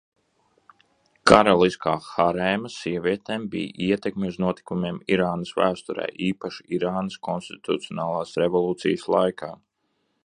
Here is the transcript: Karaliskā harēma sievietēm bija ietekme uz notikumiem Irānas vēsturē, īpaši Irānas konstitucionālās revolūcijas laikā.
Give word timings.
Karaliskā 1.31 1.91
harēma 2.05 2.71
sievietēm 2.75 3.45
bija 3.55 3.87
ietekme 3.89 4.31
uz 4.33 4.41
notikumiem 4.45 4.99
Irānas 5.19 5.53
vēsturē, 5.61 6.09
īpaši 6.31 6.67
Irānas 6.79 7.21
konstitucionālās 7.29 8.35
revolūcijas 8.45 9.07
laikā. 9.19 9.53